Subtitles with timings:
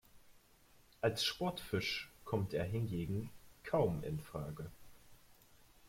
[1.01, 3.29] Als „Sportfisch“ kommt er hingegen
[3.63, 4.71] kaum in Frage.